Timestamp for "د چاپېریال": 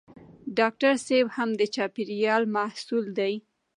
1.59-2.43